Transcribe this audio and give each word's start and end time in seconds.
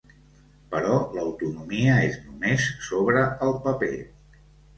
Però 0.69 0.95
l’autonomia 1.17 1.99
és 2.07 2.17
només 2.23 2.67
sobre 2.87 3.27
el 3.49 3.55
paper. 3.69 3.93